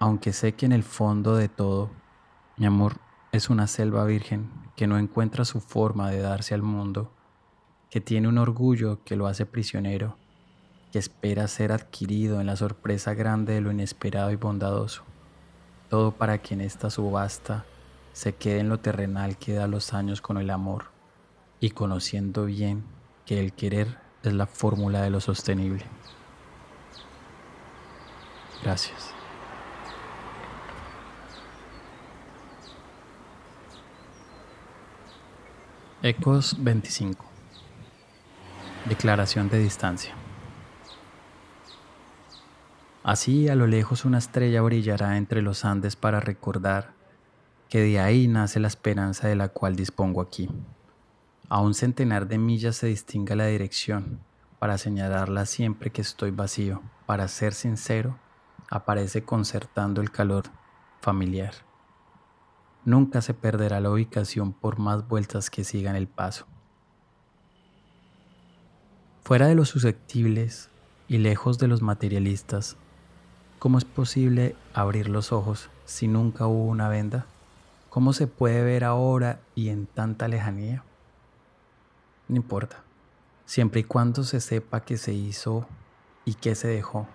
Aunque 0.00 0.32
sé 0.32 0.54
que 0.54 0.66
en 0.66 0.72
el 0.72 0.84
fondo 0.84 1.34
de 1.34 1.48
todo, 1.48 1.90
mi 2.56 2.66
amor 2.66 2.98
es 3.32 3.50
una 3.50 3.66
selva 3.66 4.04
virgen 4.04 4.48
que 4.76 4.86
no 4.86 4.96
encuentra 4.96 5.44
su 5.44 5.60
forma 5.60 6.10
de 6.10 6.20
darse 6.20 6.54
al 6.54 6.62
mundo, 6.62 7.12
que 7.90 8.00
tiene 8.00 8.28
un 8.28 8.38
orgullo 8.38 9.02
que 9.04 9.16
lo 9.16 9.26
hace 9.26 9.44
prisionero, 9.44 10.16
que 10.92 11.00
espera 11.00 11.48
ser 11.48 11.72
adquirido 11.72 12.40
en 12.40 12.46
la 12.46 12.54
sorpresa 12.54 13.14
grande 13.14 13.54
de 13.54 13.60
lo 13.60 13.72
inesperado 13.72 14.30
y 14.30 14.36
bondadoso. 14.36 15.02
Todo 15.90 16.12
para 16.12 16.38
que 16.38 16.54
en 16.54 16.60
esta 16.60 16.90
subasta 16.90 17.64
se 18.12 18.34
quede 18.34 18.60
en 18.60 18.68
lo 18.68 18.78
terrenal 18.78 19.36
que 19.36 19.54
da 19.54 19.66
los 19.66 19.94
años 19.94 20.20
con 20.20 20.38
el 20.38 20.50
amor 20.50 20.86
y 21.60 21.70
conociendo 21.70 22.44
bien 22.44 22.84
que 23.26 23.40
el 23.40 23.52
querer 23.52 23.98
es 24.22 24.32
la 24.32 24.46
fórmula 24.46 25.02
de 25.02 25.10
lo 25.10 25.20
sostenible. 25.20 25.84
Gracias. 28.62 29.17
Ecos 36.00 36.54
25. 36.60 37.24
Declaración 38.88 39.48
de 39.48 39.58
distancia. 39.58 40.14
Así 43.02 43.48
a 43.48 43.56
lo 43.56 43.66
lejos 43.66 44.04
una 44.04 44.18
estrella 44.18 44.62
brillará 44.62 45.16
entre 45.16 45.42
los 45.42 45.64
Andes 45.64 45.96
para 45.96 46.20
recordar 46.20 46.92
que 47.68 47.80
de 47.80 47.98
ahí 47.98 48.28
nace 48.28 48.60
la 48.60 48.68
esperanza 48.68 49.26
de 49.26 49.34
la 49.34 49.48
cual 49.48 49.74
dispongo 49.74 50.20
aquí. 50.22 50.48
A 51.48 51.60
un 51.60 51.74
centenar 51.74 52.28
de 52.28 52.38
millas 52.38 52.76
se 52.76 52.86
distinga 52.86 53.34
la 53.34 53.46
dirección, 53.46 54.20
para 54.60 54.78
señalarla 54.78 55.46
siempre 55.46 55.90
que 55.90 56.02
estoy 56.02 56.30
vacío, 56.30 56.80
para 57.06 57.26
ser 57.26 57.54
sincero, 57.54 58.16
aparece 58.70 59.24
concertando 59.24 60.00
el 60.00 60.12
calor 60.12 60.44
familiar. 61.00 61.67
Nunca 62.84 63.20
se 63.20 63.34
perderá 63.34 63.80
la 63.80 63.90
ubicación 63.90 64.52
por 64.52 64.78
más 64.78 65.06
vueltas 65.06 65.50
que 65.50 65.64
sigan 65.64 65.96
el 65.96 66.08
paso. 66.08 66.46
Fuera 69.22 69.46
de 69.46 69.54
los 69.54 69.68
susceptibles 69.68 70.70
y 71.06 71.18
lejos 71.18 71.58
de 71.58 71.68
los 71.68 71.82
materialistas, 71.82 72.76
¿cómo 73.58 73.76
es 73.76 73.84
posible 73.84 74.56
abrir 74.72 75.08
los 75.08 75.32
ojos 75.32 75.68
si 75.84 76.08
nunca 76.08 76.46
hubo 76.46 76.64
una 76.64 76.88
venda? 76.88 77.26
¿Cómo 77.90 78.12
se 78.12 78.26
puede 78.26 78.62
ver 78.62 78.84
ahora 78.84 79.40
y 79.54 79.68
en 79.68 79.86
tanta 79.86 80.28
lejanía? 80.28 80.82
No 82.28 82.36
importa, 82.36 82.82
siempre 83.44 83.80
y 83.80 83.84
cuando 83.84 84.24
se 84.24 84.40
sepa 84.40 84.80
qué 84.80 84.96
se 84.96 85.12
hizo 85.12 85.66
y 86.24 86.34
qué 86.34 86.54
se 86.54 86.68
dejó. 86.68 87.06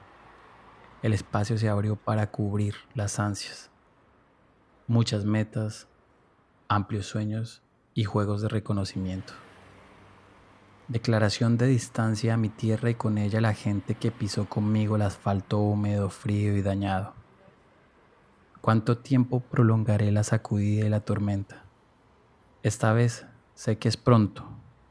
El 1.03 1.13
espacio 1.13 1.57
se 1.57 1.69
abrió 1.69 1.95
para 1.95 2.31
cubrir 2.31 2.75
las 2.95 3.19
ansias, 3.19 3.69
muchas 4.87 5.25
metas, 5.25 5.87
amplios 6.67 7.05
sueños 7.05 7.61
y 7.93 8.03
juegos 8.03 8.41
de 8.41 8.49
reconocimiento. 8.49 9.33
Declaración 10.87 11.57
de 11.57 11.67
distancia 11.67 12.33
a 12.33 12.37
mi 12.37 12.49
tierra 12.49 12.89
y 12.89 12.95
con 12.95 13.17
ella 13.17 13.39
la 13.39 13.53
gente 13.53 13.95
que 13.95 14.11
pisó 14.11 14.49
conmigo 14.49 14.97
el 14.97 15.03
asfalto 15.03 15.59
húmedo, 15.59 16.09
frío 16.09 16.57
y 16.57 16.61
dañado. 16.61 17.13
¿Cuánto 18.59 18.97
tiempo 18.97 19.39
prolongaré 19.39 20.11
la 20.11 20.23
sacudida 20.23 20.85
y 20.85 20.89
la 20.89 20.99
tormenta? 20.99 21.63
Esta 22.63 22.93
vez 22.93 23.25
sé 23.55 23.77
que 23.77 23.89
es 23.89 23.97
pronto, 23.97 24.45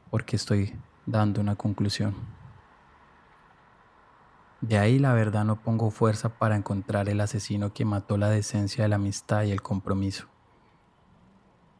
porque 0.09 0.35
estoy 0.35 0.75
dando 1.05 1.41
una 1.41 1.55
conclusión. 1.55 2.15
De 4.63 4.77
ahí 4.77 4.97
la 4.97 5.11
verdad 5.11 5.43
no 5.43 5.59
pongo 5.61 5.91
fuerza 5.91 6.39
para 6.39 6.55
encontrar 6.55 7.09
el 7.09 7.19
asesino 7.19 7.73
que 7.73 7.83
mató 7.83 8.15
la 8.15 8.29
decencia 8.29 8.85
de 8.85 8.87
la 8.87 8.95
amistad 8.95 9.43
y 9.43 9.51
el 9.51 9.61
compromiso. 9.61 10.27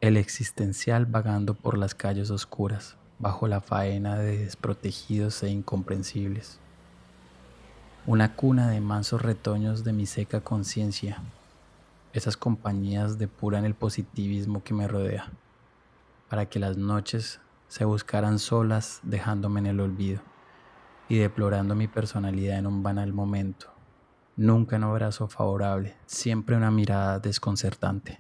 El 0.01 0.17
existencial 0.17 1.05
vagando 1.05 1.53
por 1.53 1.77
las 1.77 1.95
calles 1.95 2.29
oscuras, 2.29 2.97
bajo 3.19 3.47
la 3.47 3.61
faena 3.61 4.17
de 4.17 4.39
desprotegidos 4.39 5.43
e 5.43 5.49
incomprensibles. 5.49 6.59
Una 8.05 8.35
cuna 8.35 8.67
de 8.67 8.81
mansos 8.81 9.21
retoños 9.21 9.85
de 9.85 9.93
mi 9.93 10.05
seca 10.05 10.41
conciencia 10.41 11.21
esas 12.11 12.35
compañías 12.35 13.17
depuran 13.17 13.63
el 13.63 13.75
positivismo 13.75 14.61
que 14.61 14.73
me 14.73 14.89
rodea, 14.89 15.31
para 16.27 16.47
que 16.47 16.59
las 16.59 16.75
noches 16.75 17.39
se 17.69 17.85
buscaran 17.85 18.39
solas 18.39 18.99
dejándome 19.03 19.61
en 19.61 19.67
el 19.67 19.79
olvido 19.79 20.32
y 21.13 21.19
deplorando 21.19 21.75
mi 21.75 21.87
personalidad 21.87 22.57
en 22.57 22.65
un 22.65 22.81
banal 22.81 23.13
momento. 23.13 23.67
Nunca 24.35 24.77
un 24.77 24.83
abrazo 24.85 25.27
favorable, 25.27 25.95
siempre 26.07 26.55
una 26.55 26.71
mirada 26.71 27.19
desconcertante. 27.19 28.17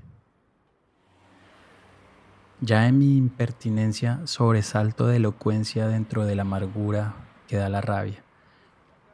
Ya 2.61 2.87
en 2.87 2.99
mi 2.99 3.17
impertinencia 3.17 4.21
sobresalto 4.25 5.07
de 5.07 5.15
elocuencia 5.15 5.87
dentro 5.87 6.25
de 6.25 6.35
la 6.35 6.43
amargura 6.43 7.15
que 7.47 7.57
da 7.57 7.67
la 7.67 7.81
rabia, 7.81 8.23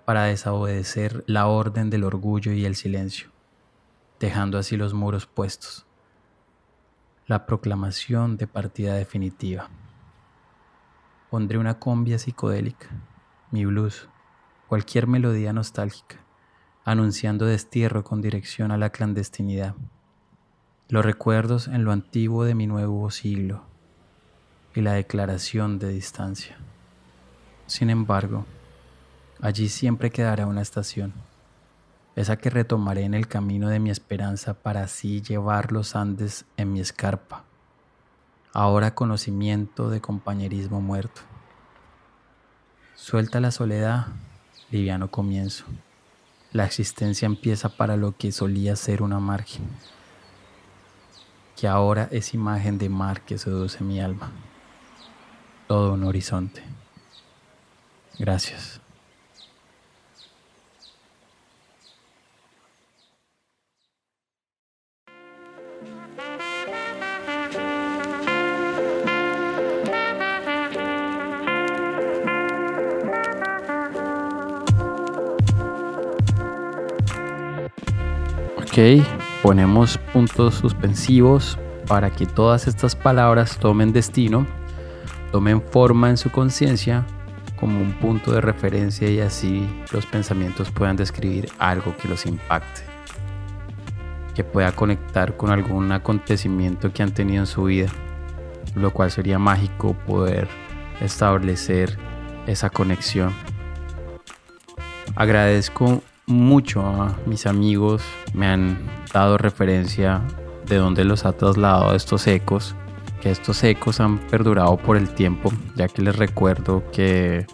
para 0.04 0.24
desobedecer 0.24 1.24
la 1.26 1.48
orden 1.48 1.90
del 1.90 2.04
orgullo 2.04 2.52
y 2.52 2.66
el 2.66 2.76
silencio 2.76 3.30
dejando 4.20 4.58
así 4.58 4.76
los 4.76 4.94
muros 4.94 5.26
puestos. 5.26 5.86
La 7.26 7.46
proclamación 7.46 8.36
de 8.36 8.48
partida 8.48 8.96
definitiva. 8.96 9.70
Pondré 11.30 11.58
una 11.58 11.80
combia 11.80 12.20
psicodélica, 12.20 12.90
mi 13.52 13.66
blues, 13.66 14.08
cualquier 14.68 15.08
melodía 15.08 15.54
nostálgica, 15.54 16.18
anunciando 16.86 17.46
destierro 17.46 18.04
con 18.04 18.22
dirección 18.22 18.72
a 18.72 18.78
la 18.78 18.90
clandestinidad. 18.90 19.76
Los 20.88 21.06
recuerdos 21.06 21.68
en 21.68 21.84
lo 21.84 21.92
antiguo 21.92 22.44
de 22.44 22.56
mi 22.56 22.68
nuevo 22.68 23.10
siglo 23.12 23.64
y 24.76 24.82
la 24.82 24.94
declaración 24.94 25.80
de 25.80 25.90
distancia. 25.90 26.58
Sin 27.68 27.90
embargo, 27.90 28.46
allí 29.42 29.70
siempre 29.70 30.10
quedará 30.10 30.48
una 30.48 30.62
estación 30.62 31.14
esa 32.20 32.36
que 32.36 32.50
retomaré 32.50 33.04
en 33.04 33.14
el 33.14 33.30
camino 33.30 33.70
de 33.70 33.80
mi 33.80 33.92
esperanza 33.92 34.54
para 34.54 34.84
así 34.84 35.22
llevar 35.22 35.72
los 35.72 35.96
Andes 35.96 36.46
en 36.58 36.74
mi 36.74 36.82
escarpa. 36.82 37.46
Ahora 38.52 38.94
conocimiento 38.94 39.90
de 39.90 40.02
compañerismo 40.02 40.82
muerto. 40.82 41.22
Suelta 43.02 43.40
la 43.40 43.50
soledad, 43.50 44.08
liviano 44.70 45.10
comienzo. 45.10 45.64
La 46.52 46.66
existencia 46.66 47.26
empieza 47.26 47.70
para 47.70 47.96
lo 47.96 48.16
que 48.16 48.34
solía 48.34 48.76
ser 48.76 49.02
una 49.02 49.20
margen, 49.20 49.68
que 51.56 51.70
ahora 51.70 52.10
es 52.12 52.34
imagen 52.34 52.78
de 52.78 52.90
mar 52.90 53.22
que 53.22 53.38
seduce 53.38 53.84
mi 53.86 54.02
alma. 54.02 54.32
Todo 55.68 55.94
un 55.94 56.04
horizonte. 56.04 56.62
Gracias. 58.20 58.82
Ponemos 79.44 79.98
puntos 80.14 80.56
suspensivos 80.56 81.58
para 81.86 82.10
que 82.10 82.26
todas 82.26 82.66
estas 82.66 82.96
palabras 82.96 83.58
tomen 83.58 83.92
destino, 83.92 84.48
tomen 85.34 85.62
forma 85.62 86.10
en 86.10 86.16
su 86.16 86.32
conciencia 86.32 87.06
como 87.60 87.82
un 87.82 87.92
punto 87.92 88.32
de 88.32 88.40
referencia 88.40 89.10
y 89.10 89.20
así 89.20 89.68
los 89.92 90.06
pensamientos 90.06 90.72
puedan 90.72 90.96
describir 90.96 91.50
algo 91.60 91.94
que 91.98 92.08
los 92.08 92.26
impacte, 92.26 92.84
que 94.34 94.46
pueda 94.46 94.72
conectar 94.72 95.36
con 95.36 95.52
algún 95.52 95.92
acontecimiento 95.92 96.94
que 96.94 97.04
han 97.04 97.14
tenido 97.14 97.42
en 97.42 97.48
su 97.48 97.66
vida, 97.66 97.90
lo 98.76 98.94
cual 98.94 99.12
sería 99.12 99.40
mágico 99.40 99.94
poder 100.08 100.48
establecer 101.02 101.98
esa 102.48 102.70
conexión. 102.70 103.34
Agradezco 105.18 106.02
mucho 106.30 106.86
a 106.86 107.18
mis 107.26 107.46
amigos, 107.46 108.02
me 108.34 108.48
han 108.48 108.80
dado 109.14 109.38
referencia 109.38 110.22
de 110.66 110.78
dónde 110.78 111.04
los 111.04 111.26
ha 111.26 111.34
trasladado 111.34 111.94
estos 111.96 112.26
ecos 112.28 112.76
que 113.20 113.32
estos 113.32 113.64
ecos 113.64 114.00
han 114.00 114.18
perdurado 114.18 114.78
por 114.78 114.98
el 114.98 115.10
tiempo, 115.10 115.52
ya 115.76 115.88
que 115.88 116.02
les 116.02 116.16
recuerdo 116.16 116.84
que 116.92 117.46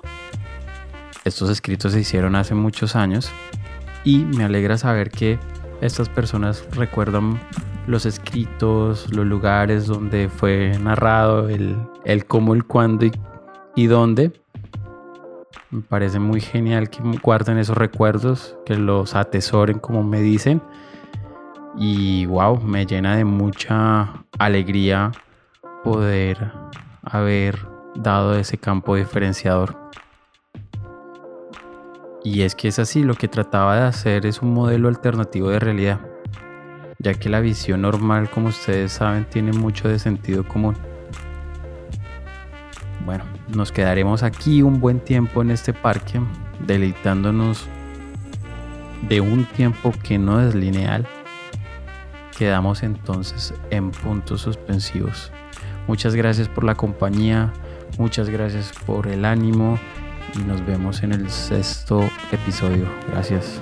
estos 1.23 1.49
escritos 1.49 1.93
se 1.93 2.01
hicieron 2.01 2.35
hace 2.35 2.53
muchos 2.53 2.95
años 2.95 3.31
y 4.03 4.19
me 4.19 4.43
alegra 4.43 4.77
saber 4.77 5.09
que 5.09 5.39
estas 5.81 6.07
personas 6.07 6.65
recuerdan 6.71 7.39
los 7.87 8.05
escritos, 8.05 9.11
los 9.11 9.25
lugares 9.25 9.87
donde 9.87 10.29
fue 10.29 10.77
narrado, 10.79 11.49
el, 11.49 11.75
el 12.05 12.25
cómo, 12.25 12.53
el 12.53 12.65
cuándo 12.65 13.05
y, 13.05 13.11
y 13.75 13.87
dónde. 13.87 14.31
Me 15.75 15.81
parece 15.81 16.19
muy 16.19 16.39
genial 16.39 16.89
que 16.89 17.01
guarden 17.21 17.57
esos 17.57 17.75
recuerdos, 17.75 18.55
que 18.65 18.77
los 18.77 19.13
atesoren 19.13 19.77
como 19.77 20.03
me 20.03 20.21
dicen. 20.21 20.61
Y 21.77 22.25
wow, 22.27 22.61
me 22.61 22.85
llena 22.85 23.17
de 23.17 23.25
mucha 23.25 24.23
alegría 24.39 25.11
poder 25.83 26.53
haber 27.03 27.59
dado 27.93 28.35
ese 28.35 28.57
campo 28.57 28.95
diferenciador. 28.95 29.77
Y 32.23 32.43
es 32.43 32.55
que 32.55 32.69
es 32.69 32.79
así, 32.79 33.03
lo 33.03 33.15
que 33.15 33.27
trataba 33.27 33.75
de 33.75 33.81
hacer 33.81 34.25
es 34.25 34.41
un 34.41 34.53
modelo 34.53 34.87
alternativo 34.87 35.49
de 35.49 35.59
realidad, 35.59 35.99
ya 36.99 37.15
que 37.15 37.27
la 37.27 37.41
visión 37.41 37.81
normal, 37.81 38.29
como 38.29 38.47
ustedes 38.47 38.93
saben, 38.93 39.25
tiene 39.25 39.51
mucho 39.51 39.89
de 39.89 39.99
sentido 39.99 40.47
común. 40.47 40.77
Bueno, 43.05 43.23
nos 43.47 43.71
quedaremos 43.71 44.23
aquí 44.23 44.63
un 44.63 44.79
buen 44.79 44.99
tiempo 44.99 45.43
en 45.43 45.51
este 45.51 45.73
parque, 45.73 46.19
deleitándonos 46.65 47.67
de 49.07 49.21
un 49.21 49.45
tiempo 49.45 49.93
que 50.03 50.17
no 50.17 50.41
es 50.41 50.55
lineal. 50.55 51.07
Quedamos 52.37 52.81
entonces 52.81 53.53
en 53.69 53.91
puntos 53.91 54.41
suspensivos. 54.41 55.31
Muchas 55.87 56.15
gracias 56.15 56.47
por 56.49 56.63
la 56.63 56.73
compañía, 56.73 57.53
muchas 57.99 58.29
gracias 58.29 58.73
por 58.85 59.07
el 59.07 59.23
ánimo 59.23 59.77
y 60.33 60.39
nos 60.39 60.65
vemos 60.65 61.03
en 61.03 61.13
el 61.13 61.29
sexto 61.29 62.01
episodio. 62.31 62.87
Gracias. 63.11 63.61